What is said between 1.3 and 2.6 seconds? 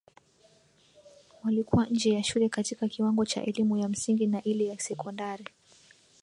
walikuwa nje ya shule